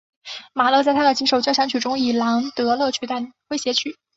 [0.53, 3.17] 马勒在他的几首交响曲中以兰德勒取代
[3.49, 3.99] 诙谐曲。